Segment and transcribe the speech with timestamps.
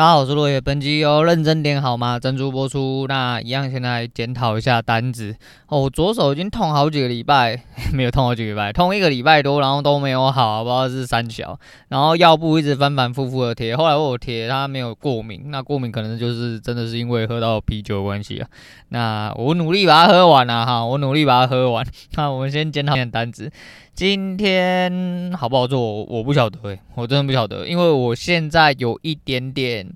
[0.00, 0.58] 大家好，我是落叶。
[0.58, 2.18] 本集由认真点好吗？
[2.18, 3.04] 珍珠播出。
[3.06, 5.36] 那一样，先来检讨一下单子。
[5.66, 11.60] 哦，我左手已经痛好几个礼拜， 没有痛好几个礼拜，痛一个礼拜多，然后都没有好，不知道是三小。
[11.88, 15.42] 然后药布一直反反复复的贴，后来我贴，它没有过敏。
[15.50, 18.48] 那过敏可能就是真的是因为喝到啤酒的关系啊。
[18.88, 21.86] 那我努力把它喝完了哈，我努力把它喝完。
[22.14, 23.52] 那我们先检讨一下单子。
[24.00, 26.02] 今天好不好做？
[26.04, 29.86] 我不晓得诶，我真的不晓得，因为我现在有一点点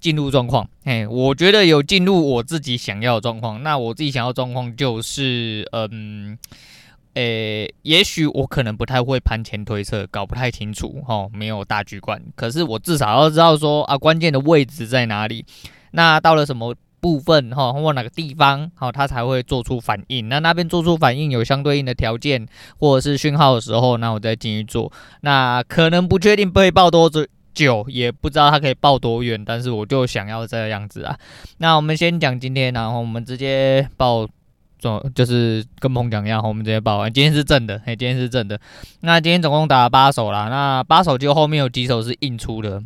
[0.00, 3.62] 进入状况，诶，我觉得有进入我自己想要的状况。
[3.62, 6.36] 那我自己想要状况就是，嗯，
[7.14, 12.20] 诶，也许我可能不太会盘前推测，搞不太清楚，齁，没有大局观。
[12.34, 15.44] 可是我至少要知道说啊，关键的位置在哪里。
[15.92, 16.74] 那到了什么？
[17.00, 20.28] 部分哈，或哪个地方好，它才会做出反应。
[20.28, 22.46] 那那边做出反应有相对应的条件
[22.78, 24.92] 或者是讯号的时候，那我再进去做。
[25.22, 27.10] 那可能不确定会抱多
[27.52, 31.18] 久，也不知道它可以抱多远，但是我就想要这样子啊。
[31.58, 34.26] 那我们先讲今天，然后我们直接报，
[34.78, 37.12] 总就是跟彭讲一样，我们直接报完。
[37.12, 38.60] 今天是正的，嘿，今天是正的。
[39.00, 42.82] 那今天总共打了八手啦，那八手就后面有几手是硬出的。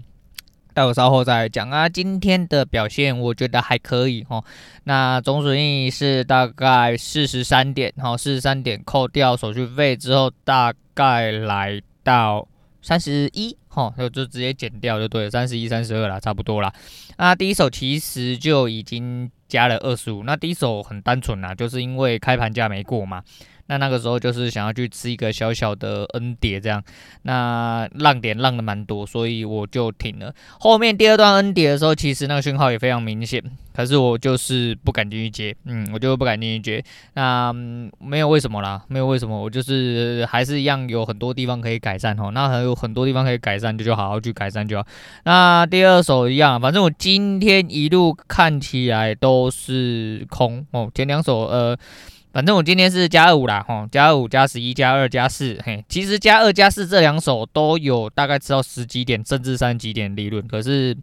[0.74, 4.44] 待会稍后再讲啊，今天的表现我觉得还可以哦。
[4.82, 12.46] 那总损益是大概四十三点，哈，四十三点扣掉手续费之后，大概来到
[12.82, 16.72] 三十一，哈，就就直接减掉就对了，三十一、三十二啦，差不多啦。
[17.16, 23.22] 那第一手其实就已经加了二十五，那第一手很单纯啦，就是因为开盘价没过嘛。
[23.66, 26.82] 那那个时候就是想要去吃一个小小的 N 叠这样，
[27.22, 30.34] 那浪点浪的蛮多，所以我就停了。
[30.60, 33.42] 后面第二段 N 叠的时候，其实那个讯号也非常明显，
[33.74, 36.84] 可是我就是不敢进去接， 嗯，我就不敢进去接。
[37.14, 37.52] 那、
[37.98, 42.30] 没有为什么啦，没有为什么，我就是还是一样有很多地方可以改善哦。
[42.32, 44.86] 那还有很多地方可以改善，就就好好去改善就好。
[45.24, 51.76] 那第二手一样，反正我今天一路看起来都是空哦，前两手呃。
[52.34, 60.96] 反正我今天是加二五啦，吼，加二五加十一加二加四，嘿，其实加二加四这两手都有大概知道十几点甚至三十几点利润，可是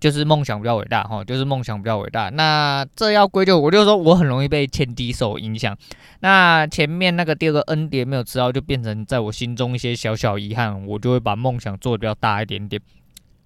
[0.00, 2.30] 就是梦想比较伟大，吼，就是梦想比较伟大。
[2.30, 5.76] 那这要归咎我，就说我很容易被前低手影响。
[6.20, 12.80] 那前面那个第二个 N 点没有吃到，就变成在我心中一些小小遗憾，我就会把梦想做得比较大一点点。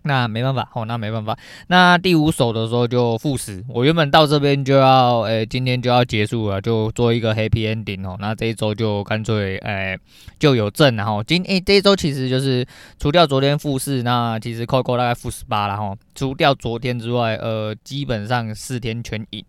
[0.08, 1.38] 那没办法，哦，那没办法。
[1.68, 8.16] 那第五手的时候就负十，我原本到这边就要，诶、今天就要结束了，就做一个 happy ending 哦。
[8.18, 9.96] 那这一周就干脆，诶、
[10.40, 12.66] 就有正然后今诶、这一周其实就是
[12.98, 15.94] 除掉昨天负四，那其实扣扣大概负十八了哈。
[16.14, 19.44] 除掉昨天之外，呃，基本上四天全赢。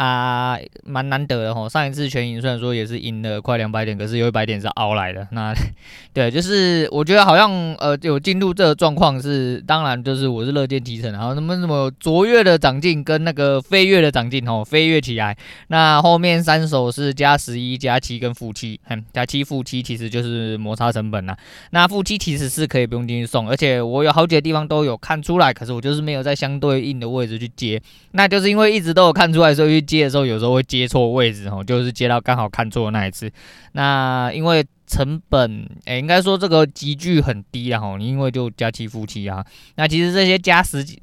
[0.00, 5.28] 啊，蛮难得的吼，上一次全赢虽然说也是赢了快两百点，可是有一百点是熬来的。
[5.32, 5.54] 那
[6.14, 15.36] 对，就是我觉得好像呃有进入这个状况是，当然就是我是乐见其成，然后什么什么卓越的长进跟那个飞跃的长进吼，飞跃起来。
[15.66, 21.36] 那后面三手是加十一加七跟负七，嗯， 加七负七其实就是摩擦成本啦。
[21.72, 27.78] 那负七其实是可以不用进去送，而且我有好几个地方都有看出来，可是我就是没有在相对应的位置去接，
[28.12, 29.84] 那就是因为一直都有看出来，所以。
[29.96, 33.30] 接的时候有时候会接错位置哦，就是接到刚好看错的那一次。
[33.72, 39.44] 那因为成本，诶，应该说这个级距很低啊，吼，因为就加七负七啊。
[39.76, 41.00] 那其实这些加十几，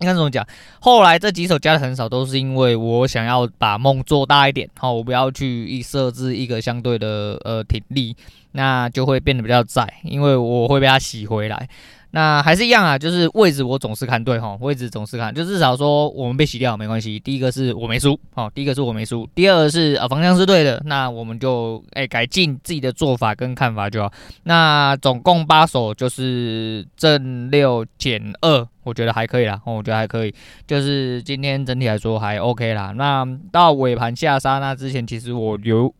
[0.00, 0.46] 应该怎么讲？
[0.80, 8.16] 后来这几手加的很少，都是因为我想要把梦做大一点，好，我不要去一设置一个相对的呃停利，
[8.52, 11.68] 那就会变得比较窄，因为我会被它洗回来。
[12.14, 17.18] 那还是一样啊，就是位置我总是看对哈，位置总是看，就至少说我们被洗掉没关系。
[17.18, 24.12] 第一个是我没输，好，第一个是我没输，第二个是啊方向是对的，那我们就诶、改进自己的做法跟看法就好。
[24.42, 30.34] 那总共八手就是正六减二，我觉得还可以啦，我觉得还可以，
[30.66, 32.92] 就是今天整体来说还 OK 啦。
[32.94, 35.92] 那到尾盘下杀那之前，其实我有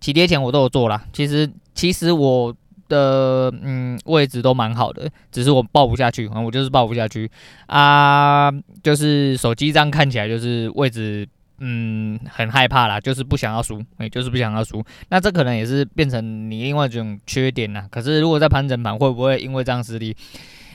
[0.00, 1.04] 起跌前我都有做啦。
[1.12, 2.52] 其实其实我。
[2.88, 7.30] 的嗯位置都蛮好的，只是我抱不下去，啊，我就是抱不下去
[7.66, 8.50] 啊，
[8.82, 11.28] 就是手机这样看起来就是位置
[11.60, 17.84] 嗯很害怕啦，就是不想要输，哎，就是不想要输，那这可能也是变成你另外一种缺点呐。
[17.90, 20.16] 可是如果在盘整盘会不会因为这样失利？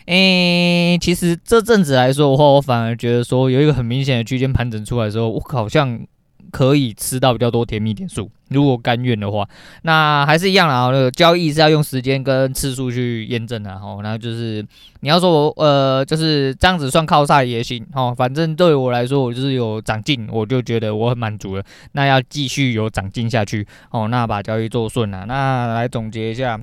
[0.06, 6.06] 诶，其实这阵子来说的话，我反而觉得说有一个很明显的区间盘整出来的时候，我好像。
[6.54, 9.44] 可以吃到比较多甜蜜点数，如果甘愿的话，
[9.82, 10.86] 那还是一样啦。
[10.92, 14.02] 那个交易是要用时间跟次数去验证的哦。
[14.04, 14.64] 然后就是
[15.00, 18.14] 你要说我呃，就是这样子算靠赛也行哦。
[18.16, 21.64] 反正对我来说，我就是有长进，我就觉得我很满足了。
[21.94, 24.08] 那要继续有长进下去哦。
[24.08, 25.26] 那把交易做顺了。
[25.26, 26.60] 那来总结一下。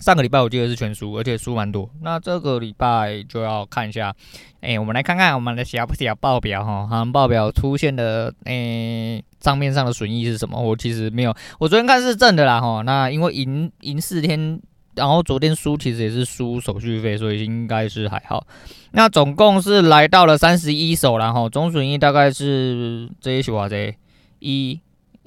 [0.00, 1.88] 上个礼拜我记得是全输，而且输蛮多。
[2.02, 4.14] 那这个礼拜就要看一下，
[4.60, 10.60] 哎、我们来看看我们的小不小报表哈，好像报表出现的哎账面上的损益是什么？
[10.60, 12.82] 我其实没有，我昨天看是正的啦哈。
[12.82, 14.60] 那因为赢赢四天，
[14.94, 18.46] 然后昨天输其实也是输手续费，所以应该是还好。
[18.92, 23.94] 那总共是来到了三十一手，然后总损益大概是这些数啊，这
[24.40, 24.80] 一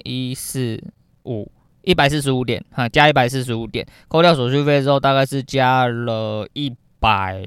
[0.04, 0.82] 一四
[1.24, 1.50] 五。
[1.88, 6.70] 一百四十五点，哈，加一百四十五点，扣掉手续费之后，大概是加了一
[7.00, 7.42] 百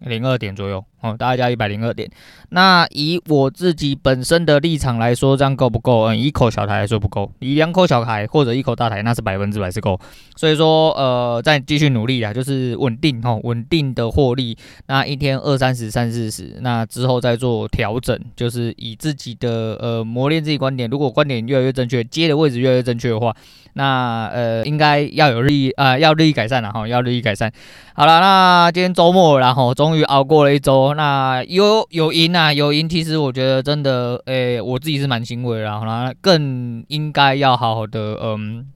[0.00, 0.84] 零二点左右。
[1.02, 2.08] 哦，大概加一百零二点。
[2.50, 6.02] 那以我自己本身的立场来说，这样够不够？
[6.02, 9.98] 嗯，一口小台来说不够，以两口小台或者一口大台，那是百分之百是够。
[10.36, 14.56] 所以说，呃，再继续努力啊，就是稳定哈，稳定的获利。
[14.86, 20.88] 那一天二三十、三四十，那之后再做调整，就是以自己的呃磨练自己观点。
[20.88, 23.34] 如果观点越来越正确，接的位置越来越正确的话，
[23.74, 27.50] 那呃应该要有日益啊、要日益改善了哈，要日益改善。
[27.94, 30.91] 好了，那今天周末了，然后终于熬过了一周。
[30.94, 38.66] 那有有赢啊，有赢，其实我觉得真的，诶、我自己是蛮欣慰的，然后呢，更应该要好好的，嗯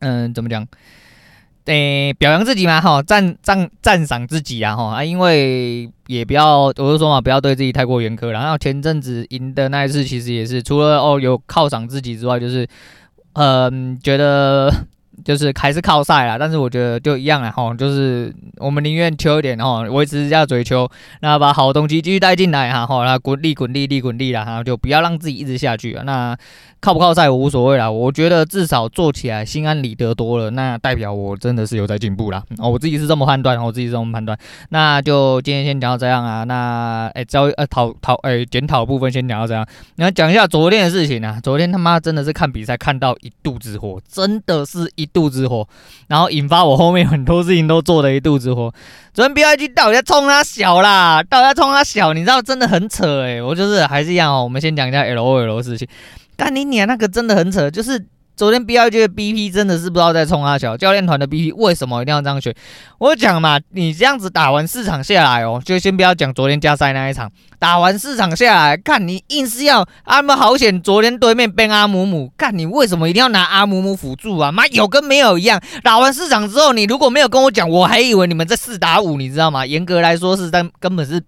[0.00, 0.66] 嗯，怎么讲？
[1.66, 8.28] 诶、表扬自己嘛，哈，赞赞赞赏自己啊，哈啊，因为也不要，我就说嘛，不要对自己太过严苛。
[8.28, 12.66] 然后前阵子赢的那一次，其实也是除了哦有犒赏自己之外，就是
[13.34, 14.72] 嗯觉得。
[15.30, 20.90] 就是还是靠赛啦，但是我觉得就一样啦吼，就是我们宁愿求一点哈，维持一下追求，
[21.20, 26.02] 那把好东西继续带进来哈吼，那滚利滚利利滚利啦，哈就不要让自己一直下去啊。
[26.04, 26.36] 那
[26.80, 32.42] 靠不靠赛我无所谓啦，我觉得至少做起来心安理得多了，那代表我真的是有在进步啦。
[32.58, 34.36] 哦，我自己是这么判断，我自己是这么判断。
[34.70, 39.64] 那就今天先讲到这样啊，那哎交呃讨讨哎检讨部分先讲到这样，
[39.96, 45.06] 那讲一下昨天的事情啊，昨天他妈真的是看比赛看到一肚子火，真的是一。
[45.12, 45.68] 肚肚子火，
[46.08, 48.72] 然后引发我后面很多事情都做了一肚子火。
[49.12, 55.86] 昨天 BYG 到底在冲他小啦，到底在冲他小，你知道真的很扯哎、我就是还是一样哦，我们先讲一下 LOL 的事情。
[56.38, 58.02] 干你娘，那个真的很扯，就是。
[58.40, 62.54] 昨天 BYG 的 BP 真的是不知道在冲阿小，教练团的 BP 为什么一定要这样选？
[62.96, 74.50] 我讲嘛，你这样子打完四场下来哦，就先不要讲昨天加赛那一场，打完四场下来，看你硬是要阿姆好险，昨天对面变阿姆姆，看你为什么一定要拿阿姆姆辅助啊？
[74.50, 79.66] 妈有跟没有一样，打完四场之后，你如果没有跟我讲，我还以为你们在四打五，你知道吗？
[79.66, 81.22] 严格来说是在根本是。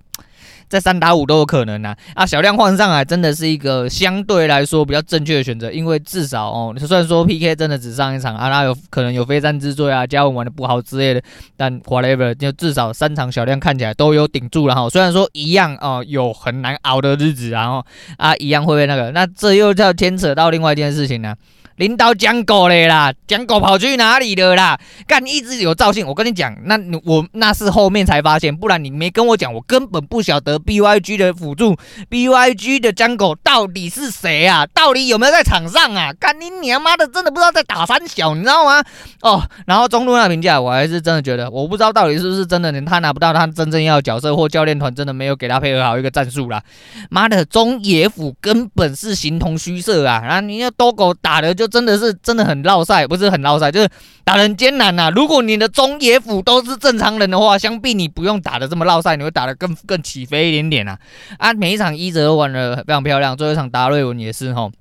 [0.73, 1.95] 在三打五都有可能啊！
[2.15, 11.23] 啊，小亮换上来真的是一个相对来说比较正确的选择，因为至少哦，虽然说 PK 真的只上一场啊，那有可能有非战之罪啊，嘉文玩的不好之类的，
[11.59, 14.89] 但 whatever，就至少三场小亮看起来都有顶住了哈。
[14.89, 17.85] 虽然说一样哦，有很难熬的日子，然后
[18.17, 21.35] 啊，一样会被那个，那这又叫牵扯到另外一件事情呢。
[21.77, 24.79] 领导讲狗嘞啦，讲狗跑去哪里了啦？
[25.07, 31.77] 干一直有赵信，我跟你讲，那我那是后面才发现，不然你没跟我讲，我根本不晓得 BYG 的辅助
[32.11, 34.67] ，BYG 的讲狗到底是谁啊？
[34.75, 36.13] 到底有没有在场上啊？
[36.13, 38.83] 干你娘妈的，真的不知道在打三小，你知道吗？
[39.23, 46.63] 哦，然后中路那评价，我还是真的觉得，我不知道到底是不是真的，他拿不到他真正要角色，或教练团真的没有给他配合好一个战术啦。
[47.11, 50.23] 妈的，中野辅根本是形同虚设啊！
[50.25, 51.62] 然后你要多狗打的就。
[51.63, 53.89] 就真的是真的很绕赛，不是很绕赛，就是
[54.25, 55.09] 打得很艰难呐。
[55.15, 60.99] 如果你的中野辅都是正常人的话，想必你不用打得这么绕赛，你会打得更更起飞一点点啊。
[61.39, 64.73] 啊，每一场一泽都玩得非常漂亮，最后一场达瑞文也是齁。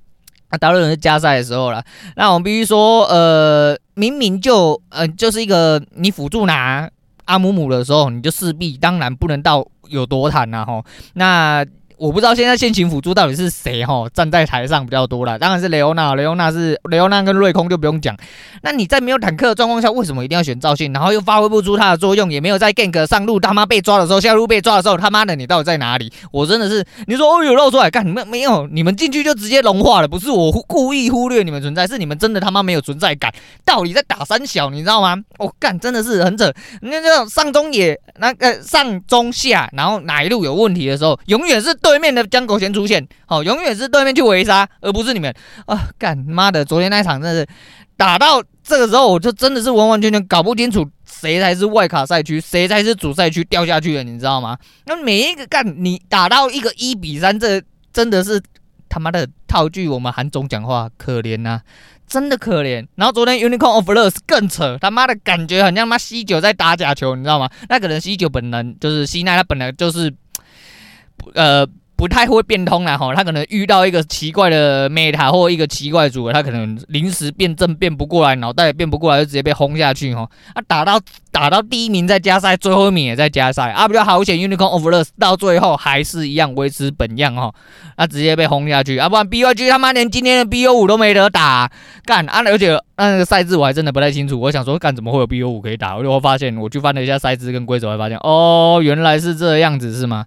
[0.49, 1.83] 啊，达瑞文是加赛的时候了。
[2.15, 6.89] 那我们必须说，呃，明明就呃就是一个你辅助拿
[7.25, 10.83] 阿姆姆的时候，你就势必当然不能到有多坦呐齁。
[11.13, 11.63] 那
[12.01, 18.17] 我不知道现在现行辅助到底是谁哈，站在台上比较多了，当然是雷欧娜，雷欧娜是雷欧娜跟瑞空就不用讲。
[18.63, 20.91] 那你在没有坦克的状况下，为什么一定要选赵信？
[20.93, 26.11] 然后又发挥不出他的作用，也没有在 gank 上路他妈被抓的时候，下路被抓的时候，他妈的你到底在哪里？
[26.31, 33.31] 我真的是，你说哦有露出来干，你们没有，你们进去就直接融化了，不是我故意忽略你们存在，是你们真的他妈没有存在感，
[33.63, 35.15] 到底在打三小，你知道吗？
[35.37, 41.90] 我干真的是很扯，那这种上中野那个上中下，然后哪一路有问题的时候，永远是对。
[41.91, 45.89] 对面的江狗先出现，好，永远是对面去围杀，而不是你们啊！
[45.99, 47.47] 干妈的，昨天那场真的是
[47.97, 54.57] 打到这个时候，我就真的是完完全全搞不清楚谁才是外卡赛区，谁才是主赛区掉下去了，你知道吗？
[54.85, 58.41] 那每一个干你打到一个一比三，这真的是
[58.87, 61.59] 他妈的套句我们韩总讲话，可怜呐、
[62.07, 62.87] 真的可怜。
[62.95, 67.49] 然后昨天 Unicorn of Love 更扯，他妈的感觉很像妈西九在打假球，你知道吗？
[67.67, 70.13] 那可能西九本人就是西奈，他本来就是
[71.33, 71.67] 呃。
[72.01, 80.27] 不太会变通了哈，他可能遇到一个奇怪的 meta 或一个奇怪组，他可能临时变阵变不过来，脑袋也变不过来，就直接被轰下去哈。
[80.55, 80.99] 啊，打到
[81.31, 87.53] 打到第一名在加赛，最后一名也在加赛，啊，比较好险，Unicorn of Earths 到最后还是一样维持本样哈，
[87.95, 91.71] 啊，直接被轰下去，啊，不然 BYG 他妈连今天的 BO 五都没得打，
[92.03, 100.25] 干啊，而且那个赛制我还真的不太清楚，我想说干怎么会有 BO 五可以打，我就发现我去翻了一下赛制跟规则，才发现哦，原来是这样子是吗？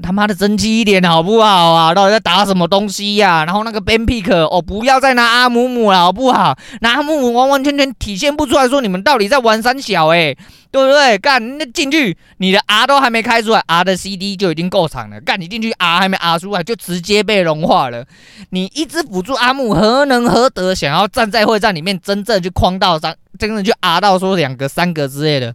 [0.00, 1.92] 他妈的争气一点好不好啊？
[1.92, 6.56] 到底在打什么东西呀、然后那个 Ben Pick 哦，不要再拿阿姆姆了好不好？
[6.80, 10.34] 拿阿姆姆完完全全体现不出来说你们到底在玩三小哎，
[10.70, 11.18] 对不对？
[11.18, 15.20] 干那进去你的 R 都还没开出来，R 的 CD 就已经够长了。
[15.20, 18.06] 干你进去 R 还没 R 出来就直接被融化了。
[18.50, 25.54] 你一支辅助阿姆何能何德想要站在会战里面真正去框到三，真正去 R 到说两个三个之类的？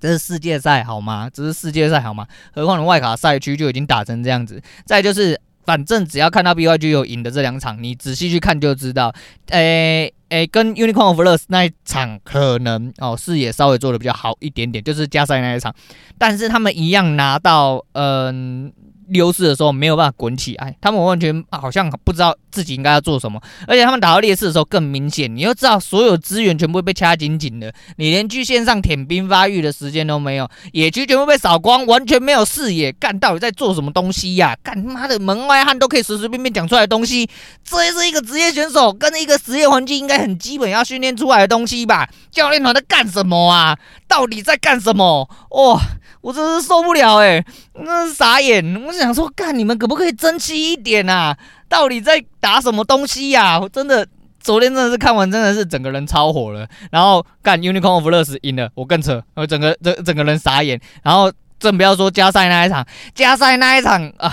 [0.00, 1.28] 这是世界赛好吗？
[1.32, 2.26] 这是世界赛好吗？
[2.52, 4.60] 何况外卡赛区就已经打成这样子。
[4.86, 9.14] 再就是，反正只要看到 BYG 有赢的这两场，你仔细去看就知道。
[9.48, 15.74] 诶诶，跟 Unicorn of Earths 那一场可能哦视野稍微做的比较好一点点，就是加赛那一场，
[16.18, 18.72] 但是他们一样拿到嗯。
[19.12, 25.34] 优势的时候没有办法滚起来，他们完全好像不知道自己应该要做什么，而且他们打到劣势的时候更明显。
[25.34, 34.58] 你要知道，所有资源全部被掐紧紧的，你连去线上舔兵发育的时间都没有，野区全部被扫光，完全没有视野，干到底在做什么东西呀、啊？
[34.62, 37.28] 干妈的门外汉都可以随随便便讲出来的东西，
[37.64, 42.08] 这也是一个职业选手跟一个职业环境应该很基本要训练出来的东西吧？
[42.30, 43.78] 教练团在干什么啊？
[44.08, 45.28] 到底在干什么？
[45.50, 45.80] 哇！
[46.22, 47.42] 我真是受不了哎、
[47.82, 48.84] 那傻眼！
[48.84, 51.34] 我想说，干你们可不可以争气一点啊？
[51.70, 54.06] 到底在打什么东西呀、我真的
[54.40, 56.66] 昨天真的是看完，真的是整个人超火了。
[56.90, 60.78] 然后干 Unicorn of Los 赢了，我更扯，我整个整整个人傻眼。
[61.02, 62.84] 然后更不要说加赛那一场，
[63.14, 64.32] 加赛那一场啊，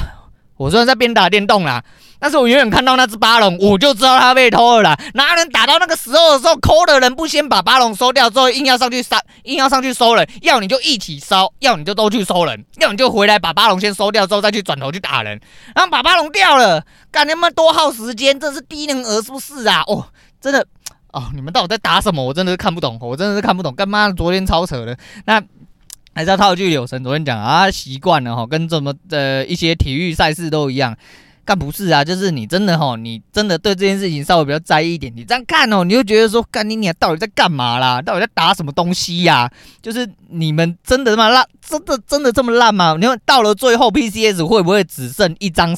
[0.57, 1.83] 我虽然在边打电动啦。
[2.19, 4.99] 但是我远远看到那只巴龙，我就知道他被偷了啦。
[5.13, 15.39] 哪能打到那个时候的时候，抠的人不先把巴龙收掉，之后硬要上去杀，硬要上去收人，要你就一起烧，要你就都去收人，要你就回来把巴龙先收掉之后再去转头去打人，
[15.75, 19.83] 然后把巴龙掉了，干他妈多耗时间，这是低能儿是不是啊？
[19.87, 20.07] 哦，
[20.41, 20.65] 真的
[21.13, 22.23] 哦，你们到底在打什么？
[22.23, 23.73] 我真的是看不懂，我真的是看不懂。
[23.75, 25.41] 干嘛昨天超扯的，那
[26.15, 30.97] 还是要套句柳神昨天讲啊，习惯了哈，跟怎么的一些体育赛事都一样。
[31.47, 35.09] 干不是啊，就是你真的吼，你真的对这件事情稍微比较在意一点。
[35.15, 38.01] 你这样看哦，你就觉得说，干你你到底在干嘛啦？
[38.01, 39.49] 到底在打什么东西呀、
[39.81, 42.97] 就是你们真的这么烂，真的真的这么烂吗？
[42.99, 45.73] 你说到了最后，PCS 会不会只剩一张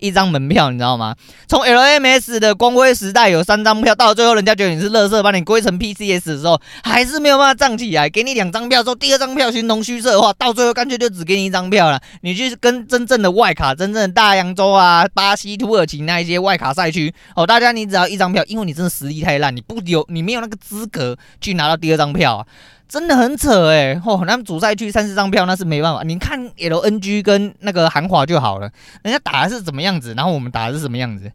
[0.00, 0.72] 一张门票？
[0.72, 1.14] 你知道吗？
[1.46, 12.00] 从 LMS 的光辉时代有三张票，到了最后人家觉得你是垃圾，把你归成 PCS 的时候，还是没有办法站起来，给你两张票之后，第二张票形同虚设的话，到最后干脆就只给你一张票了。
[12.22, 15.06] 你去跟真正的外卡，真正的大洋洲啊。
[15.14, 22.46] 巴西、土耳其那一些外卡赛区哦，大家你只要一张票，因为你真的实力太烂，你不有你没有那个资格去拿到第二张票啊，
[22.88, 24.00] 真的很扯哎！
[24.04, 28.70] 哦，那主赛区三四张票那是没办法，你看 LNG 跟那个韩华就好了，
[29.02, 31.30] 人家打的是怎么样子，然后我们打的是什么样子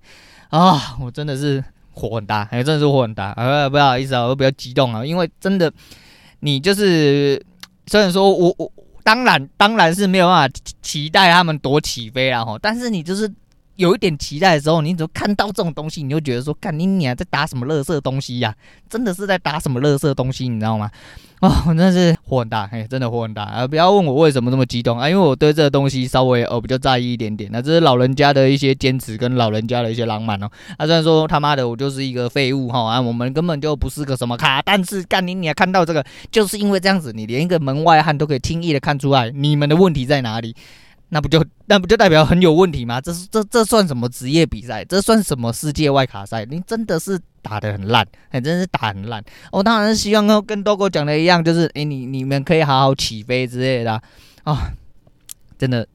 [0.50, 0.98] 啊？
[1.00, 3.69] 我真的是火很大，哎，真的是火很大啊！
[3.69, 5.72] 不好意思啊，我比较激动啊，因为真的
[6.39, 7.39] 你就是
[7.86, 8.72] 虽然说我我
[9.03, 13.31] 当然当然是没有办法期待他们多起飞啦吼，但是你就是。
[13.77, 18.53] 有一点期待的时候，你只看到这种东西，你就觉得说，干你娘在打什么垃圾东西呀、
[18.89, 20.91] 真的是在打什么垃圾东西，你知道吗？
[21.39, 23.67] 哦，真的是火很大，嘿、真的火很大啊！
[23.67, 27.48] 不要问我为什么这么激动啊，因为我对这个东西稍微哦比较在意一点点。
[27.53, 30.50] 那这是老人家的一些坚持跟老人家的一些浪漫哦。
[30.77, 40.55] 啊，虽然说他妈的我就是一个废物哈啊，我们根本就不是个什么咖，但是干你娘看到这个，就是因为这样子，你连一个门外汉都可以轻易的看出来你们的问题在哪里。
[41.10, 43.00] 那不就那不就代表很有问题吗？
[43.00, 44.84] 这是这这算什么职业比赛？
[44.86, 46.46] 这算什么世界外卡赛？
[46.46, 49.24] 你真的是打得很烂，很，真是打很烂。
[49.52, 54.02] 我当然是希望跟多哥讲的一样，就是哎，你你们可以好好起飞之类的
[54.44, 54.72] 啊，
[55.58, 55.88] 真的。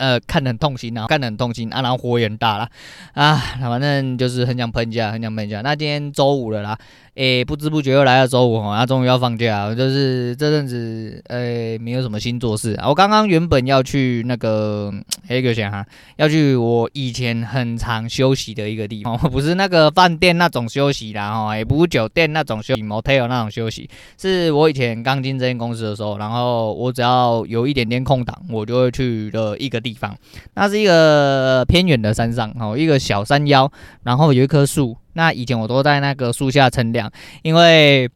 [0.00, 2.66] 呃，看得很痛心啊，看得很痛心啊，然后火也很大了
[3.12, 5.60] 啊，反正就是很想喷一下，很想喷一下。
[5.60, 6.78] 那今天周五了啦，
[7.16, 12.88] 诶、不知不觉又来到周五哈，那、终于要放假，就是这阵子诶、没有什么新做事啊。
[12.88, 14.90] 我刚刚原本要去那个
[15.28, 15.84] 黑个线哈，
[16.16, 29.89] 要去我以前很常休息的一个地方， 不是那个饭店那种休息啦哈，也不是酒店那种休息，motel 那种休息，是我以前刚进这间公司的时候，然后我只要有一点点空档，我就会去的一个地方。
[29.90, 30.16] 地方，
[30.54, 33.70] 那是一个偏远的山上哦，一个小山腰，
[34.04, 34.96] 然后有一棵树。
[35.14, 37.10] 那以前我都在那个树下乘凉，
[37.42, 38.08] 因为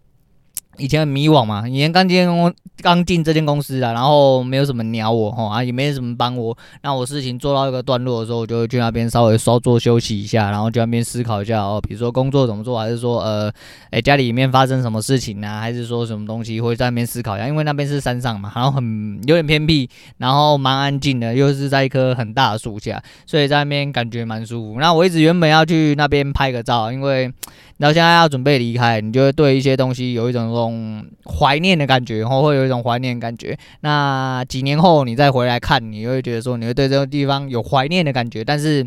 [0.78, 2.52] 以前很迷惘嘛，以前刚进公
[2.82, 6.56] 刚进这间公司啊，然后没有什么鸟我哈啊，也没什么帮我。
[6.82, 13.52] 那我事情做到一个段落的时候，我就会去那边稍微稍作休息一下，然后去那边思考一下哦，比如说工作怎么做，还是说呃，
[13.90, 15.60] 哎家里面发生什么事情、啊？
[15.60, 17.46] 还是说什么东西会在那边思考一下？
[17.46, 19.88] 因为那边是山上嘛，然后很有点偏僻，
[20.18, 24.80] 然后蛮安静的，又是在一棵很大的树下，所以在那边感觉蛮舒服。
[24.80, 27.32] 那我一直原本要去那边拍个照，因为。
[27.84, 33.54] 然后现在要准备离开，你就会对一些东西有一种种怀念的感觉，然后会有一种怀念的感觉。
[33.82, 38.86] 那几年后你再回来看，你会觉得说你会对这个地方有怀念的感觉，但是。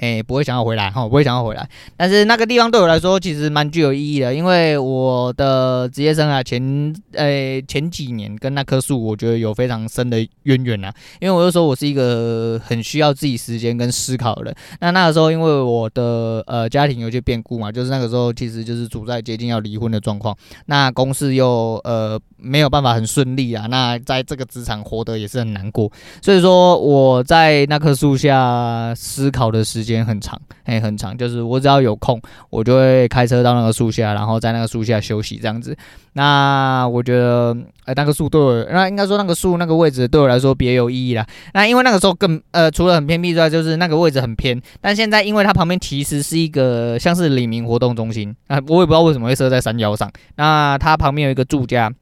[0.00, 1.68] 哎，不会想要回来哈，不会想要回来。
[1.96, 10.92] 但是那个地方对我来说其实蛮具有意义的，因为我的职业生涯前，呃，前几年跟那棵树，我觉得有非常深的渊源呐。
[11.20, 14.54] 因为我就说我是一个很需要自己时间跟思考的。
[14.80, 20.36] 那那个时候，因为我的呃家庭有些变故嘛，就是那个时候其实就是处在接近要离婚的状况。
[20.66, 23.66] 那公司又呃没有办法很顺利啊。
[23.66, 25.90] 那在这个职场活得也是很难过。
[26.20, 35.76] 所以说我在那棵树下思考的时时间很长，哎，很长，就是我只要有空，我就会开车到那个树下，然后在那个树下休息这样子。
[36.14, 41.24] 那我觉得，哎，那个树对我，那应该说那个树那个位置对我来说别有意义啦。
[41.54, 44.60] 那因为那个时候更，呃，除了很偏僻之外，就是那个位置很偏。
[44.80, 50.10] 但现在因为它旁边其实是一个像是里民活动中心啊，我也不知道为什么会设在山腰上。
[50.34, 51.92] 那它旁边有一个住家，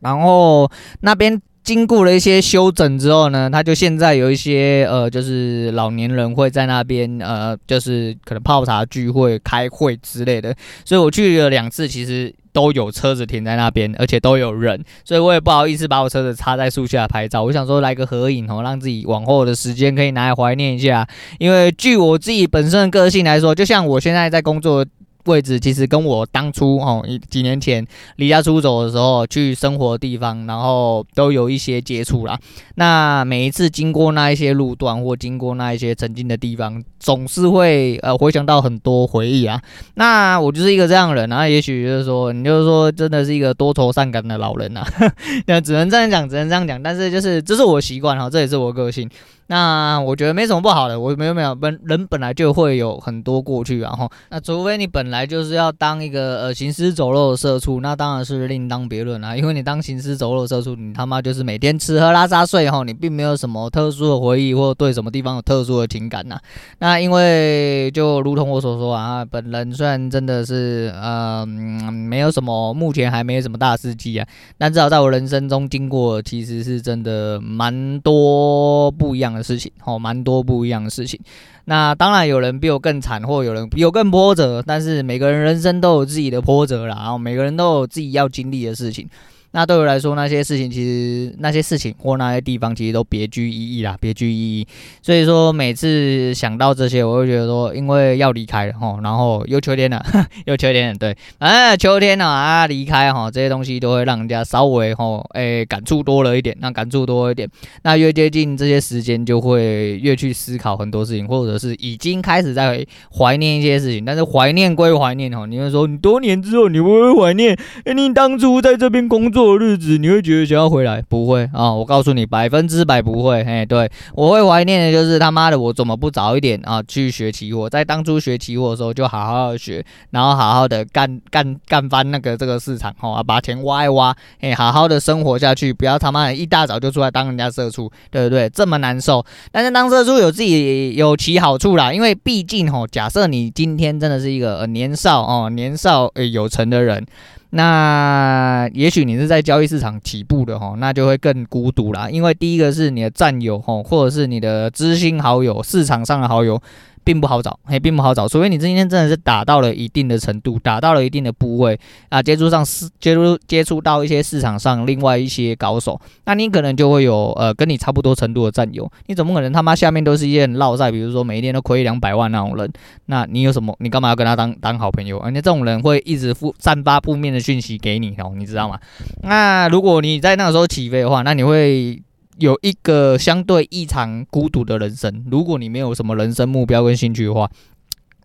[0.00, 0.68] 然后
[1.00, 1.40] 那边。
[1.62, 10.54] 经过了一些修整之后呢，他就现在有一些呃，就是老年人会在那边呃，就是可能泡茶聚会、开会之类的。
[10.84, 17.44] 所以我去了两次，其实都有车子停在那边，而且都有人，所以我也不好意思把我车子插在树下拍照。
[17.44, 21.06] 我想说来个合影哦，让自己往后的时间可以拿来怀念一下。
[21.38, 24.84] 因为据我自己本身的个性来说，就像我现在在工作。
[25.24, 27.86] 位置其实跟我当初哦，几年前
[28.16, 32.38] 离家出走的时候去生活的地方，然后都有一些接触啦。
[32.76, 39.60] 那每一次经过那一些路段或经过那一些曾经的地方，总是会呃回想到很多回忆啊。
[39.94, 44.84] 那我就是一个这样的人，然后也许就是说，你就是说真的是一个多愁善感的老人呐。
[45.46, 46.82] 那只能这样讲，只能这样讲。
[46.82, 49.08] 但是就是这是我习惯哈，这也是我个性。
[49.50, 59.34] 那我觉得没什么不好的，我没有没有本人本来就会有很多过去，然后那除非你本来就是要当一个呃行尸走肉的社畜，那当然是另当别论啦。
[59.36, 66.38] 因为你当行尸走肉的社畜，你他妈就是每天吃喝拉撒睡哈，你并没有什么特殊的回忆或对什么地方有特殊的情感呐。
[66.78, 74.24] 那因为就如同我所说啊，本人虽然真的是呃没有什么，目前还没有什么大事迹啊，
[74.56, 79.39] 但至少在我人生中经过，其实是真的蛮多不一样的。
[79.42, 81.18] 事情哦，蛮多不一样的事情。
[81.66, 89.08] 那当然有人比我更惨，或有人比我更波折，但是每个人人生都有自己的波折啦，然后每个人都有自己要经历的事情。
[89.52, 94.66] 那对我来说，那些事情其实那些事情或那些地方其实都别具意义啦，别具意义。
[95.02, 100.00] 所以说每次想到这些，我会觉得说，因为要离开了齁，然后又秋天了，
[100.46, 107.48] 又秋天了，对，啊，秋天了啊，离开哈，这些东西都会让人家稍微齁，哎、感触多了一点，那感触多一点，
[107.82, 112.86] 那越接近这些时间，就会越去思考很多事情，或者是已经开始在
[113.18, 114.04] 怀念一些事情。
[114.04, 117.58] 但是怀念归怀念齁，你会说，你多年之后你会不会怀念？
[117.84, 119.39] 哎、你当初在这边工作。
[119.44, 121.02] 过日子你会觉得想要回来？
[121.08, 121.72] 不会啊！
[121.72, 123.42] 我告诉你，百分之百不会。
[123.44, 127.68] 嘿，对，我会怀念的就是他妈的，我怎么不早一点啊去学期货？
[127.68, 138.48] 在当初学期货的时候就好好的学，然后好好的干干干翻那个这个市场，哈，把钱挖一挖，嘿，好好的生活下去，不要他妈的一大早就出来当人家社畜，对不对？
[138.50, 139.24] 这么难受。
[139.50, 147.06] 但是当社畜有自己有其好处啦，因为毕竟哈，假设你今天真的是一个呃年少哦，年少诶有成的人。
[147.50, 152.08] 那也许你是在交易市场起步的哈，那就会更孤独啦。
[152.08, 156.60] 因为第一个是你的战友哈，或者是你的知心好友，市场上的好友。
[157.02, 158.28] 并不好找，嘿，并不好找。
[158.28, 168.90] 除非你今天真的是打到了一定的程度，打到了一定的部位啊，接触上市，接触接触到一些市场上另外一些高手，那你可能就会有呃跟你差不多程度的战友。
[169.06, 172.70] 你怎么可能他妈下面都是一些很落赛，比如说每一天都亏两百万那种人？
[173.06, 173.74] 那你有什么？
[173.80, 175.18] 你干嘛要跟他当当好朋友？
[175.18, 178.78] 而且这种人会一直负散发负面的讯息给你哦，你知道吗？
[179.22, 182.00] 那如果你在那个时候起飞的话，那你会。
[182.40, 187.48] 有一个相对异常孤独的人生，如果你没有什么人生目标跟兴趣的话，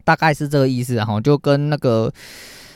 [0.03, 2.11] 大概是这个意思哈，就跟那个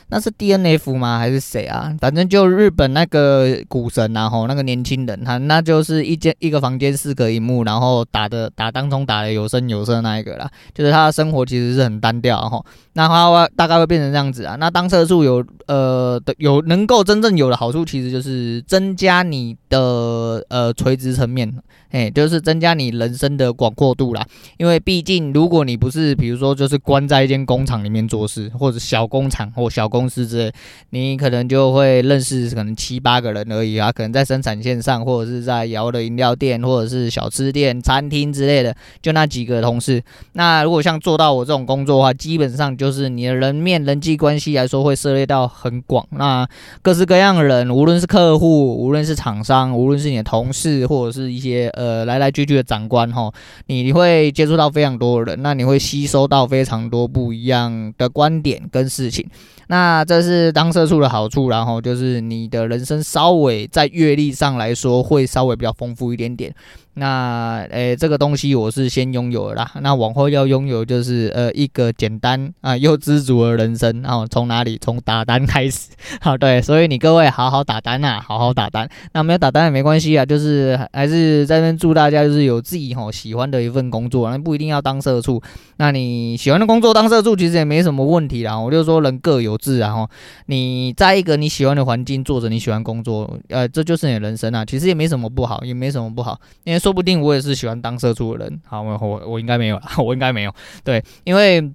[0.10, 1.20] 那是 DNF 吗？
[1.20, 1.96] 还是谁啊？
[2.00, 12.64] 反正就日本那个股神啊，吼，那个年轻人，他那就是一间一个房间四个荧幕，然后打的打当中打的有声有色那一个啦，就是他的生活其实是很单调哈。
[12.94, 14.56] 那他大概会变成这样子啊。
[14.56, 21.54] 那当社畜有呃的有能够真正有的好处，其实就是增加你的呃垂直层面。
[21.92, 24.24] 哎，就是增加你人生的广阔度啦。
[24.58, 30.54] 因为毕竟，如果你不是，比如说，就是关在一间工厂里面做事，或者小工厂或小工公司之类，
[30.92, 33.92] 你可能就会认识可能七八个人而已啊。
[33.92, 40.02] 可能在生产线上，或者是在摇的饮料店，或者是小吃店、餐厅之类的，就那几个同事。
[40.34, 46.06] 那如果像做到我这种工作的话，基本上就是你的人面人际关系来说，会涉猎到很广。
[46.12, 46.48] 那
[46.82, 51.70] 各式各样的人，无论是客户，无论是厂商，无论是你的同事，或者是一些。
[51.80, 53.32] 呃，来来去去的长官哈，
[53.68, 59.26] 你会接触到非常多人，那你会吸收到非常多不一样的观点跟事情，
[59.68, 66.54] 那那这是当社畜的好处，然后就是你的人生稍微在阅历上来说会稍微比较丰富一点点。
[67.00, 69.72] 那诶、这个东西我是先拥有的啦。
[69.82, 74.02] 那往后要拥有就是呃一个简单啊又知足的人生。
[74.02, 74.78] 然后从哪里？
[74.82, 75.90] 从打单开始。
[76.20, 78.90] 好， 对，所以你各位好好打单呐，好好打单。
[79.14, 85.42] 那没有打单也没关系啊，就是还是在这边祝大家就是有自己吼喜欢的一份工作，那不一定要当社畜。
[85.78, 88.60] 那你喜欢的工作当社畜其实也没什么问题啦。
[88.60, 90.10] 我就说人各有志啊吼，
[90.48, 94.66] 你在一个你喜欢的环境做着你喜欢工作，呃，这就是你的人生啊。
[94.66, 96.80] 其实也没什么不好，也没什么不好，因为。
[96.80, 100.52] 说说不定我也是喜欢当社畜的人，好，我我我应该没有， 我应该没有，
[100.84, 101.72] 对，因为。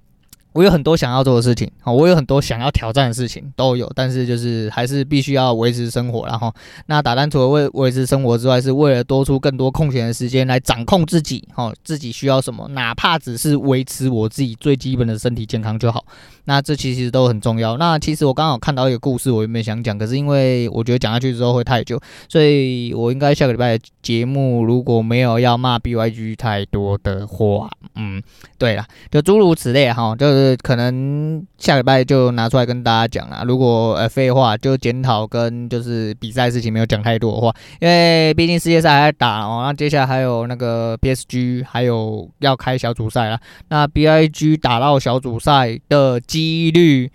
[0.55, 6.49] 我有很多想要做的事情，好，我有很多想要挑战的事情都有，但是就是还是必须要维持生活，然后
[6.85, 16.05] 那打单除了为维持生活之外，是为了多出更多空闲的时间来掌控自己，哦，自己需要什么，哪怕只是维持我自己最基本的身体健康就好，
[16.45, 17.75] 那这其实都很重要。
[17.75, 28.23] 那其实我刚好看到一个故事，我原本想讲，可是因为我觉得讲下去之后会太久，所以我应该下个礼拜的节目如果没有要骂 BYG 太多的话，嗯，
[28.57, 30.44] 对了，就诸如此类哈，就是。
[30.57, 33.43] 可能下礼拜就拿出来跟大家讲啊。
[33.47, 39.63] 如果呃废话就检讨跟就是比赛事情没有讲太多的话，因为毕竟世界赛还在打哦。
[39.65, 43.39] 那接下来还有那个 PSG 还有要开小组赛啦。
[43.69, 47.09] 那 BIG 打到小组赛的几率。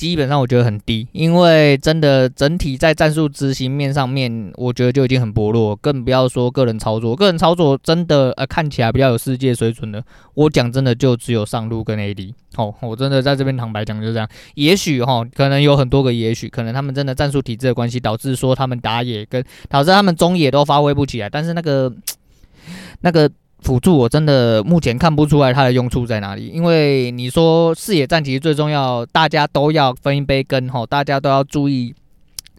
[0.00, 7.14] 基本上我觉得很低，因为真的整体在战术执行面上面，我觉得就已经很薄弱，更不要说个人操作。
[7.14, 12.32] 个人操作真的呃看起来比较有世界水准的，我讲真的就只有上路跟 AD。
[12.56, 14.26] 哦，我真的在这边坦白讲就这样。
[14.54, 21.28] 也许哈，可能有很多个也许，可能他们真的战术体制的关系，导致说他们打野跟导致他们中野都发挥不起来。
[21.28, 21.92] 但是那个
[23.02, 23.30] 那个。
[23.62, 31.94] 辅助我真的目前看不出来它的用处在哪里，因为你说视野战其实最重要，大家都要分一杯羹吼，大家都要注意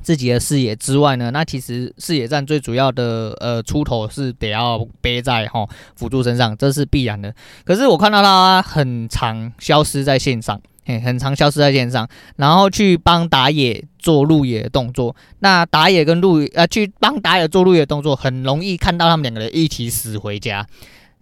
[0.02, 7.34] 自己的视野之外呢，那其实视野战最主要的呃出头是得要背在吼辅助身上，这是必然的。
[7.66, 10.62] 可是我看到他很常消失在线上。
[10.84, 15.16] 嘿，很常消失在线上，然后去帮打野做路野的动作。
[15.40, 20.66] 那打野跟路呃，去帮打野做路野的动作，很容易看到他们两个人一起死回家。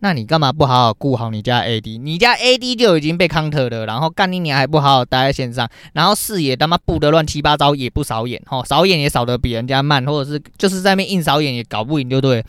[0.01, 2.01] 那你干嘛不好好顾好你家 AD？
[2.01, 12.41] 你家 AD 就已经被 counter 了，然后干你你还不好好待在线上，然后视野他妈布的乱七八糟，也不扫眼，吼，扫眼也扫得比人家慢，或者是就是在那边硬扫眼也搞不赢，就对。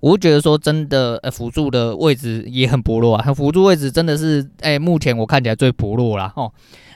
[0.00, 6.52] 我觉得说真的，呃，辅助的位置也很薄弱啊，辅助位置真的是，哎，目前我看起来最薄弱了，吼。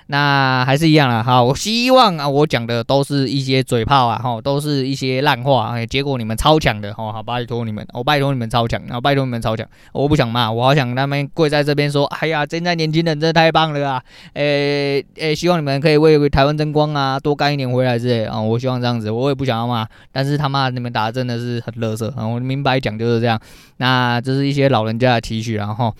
[0.08, 14.02] 那还是一样啦，好，我希望啊，我讲的都是一些嘴炮啊，哈，都是一些烂话，哎，结果你们超强的，哈，好，拜托你们，我拜托你们超强，然后拜托你们超强，我不想骂，我好想他们跪在这边说，哎呀，现在年轻人真的太棒了啊，
[14.34, 23.40] 诶诶，希望你们可以为台湾争光啊，多干一点回来之类啊，我希望这样子，我也不想要骂，但是他妈你们打的真的是很乐色啊，我明白讲就是这样，
[23.78, 25.94] 那这是一些老人家的期许，然后。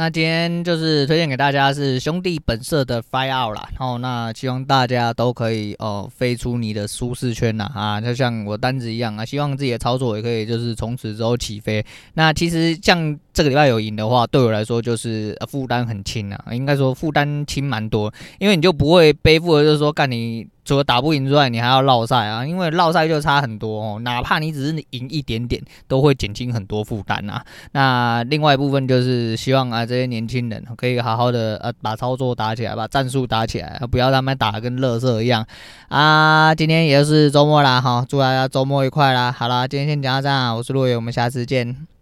[0.00, 11.84] 那今天就是推荐给大家是兄弟本色的 Fly Out 啦，然后那希望大家都可以哦飞出你的舒适圈呐啊，就像我单子一样啊，希望自己的操作也可以就是从此之后起飞。
[12.14, 20.46] 那其实像这个礼拜有赢的话，对我来说就是负担很轻啊，应该说负担轻蛮多，因为你就不会背负的就是说干你。
[20.70, 23.98] 除了打不赢之外，你还要绕赛啊，因为绕赛就差很多哦。
[24.04, 27.44] 哪怕你只是赢一点点，都会减轻很多负担啊。
[27.72, 35.44] 那另外一部分就是希望啊，这些年轻人可以好好的呃、把操作打起来，把战术打起来，不要他们打得跟垃圾一样
[35.88, 36.54] 啊。
[36.54, 39.34] 今天也是周末啦，哈，祝大家周末愉快啦。
[39.36, 41.99] 好啦，今天先讲到这，我是陆伟，我们下次见。